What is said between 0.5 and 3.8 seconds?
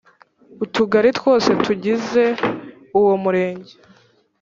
Utugari twose tugize uwo Murenge